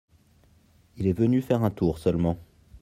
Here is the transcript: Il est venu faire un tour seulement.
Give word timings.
Il 0.97 1.05
est 1.05 1.13
venu 1.13 1.43
faire 1.43 1.63
un 1.63 1.69
tour 1.69 1.99
seulement. 1.99 2.39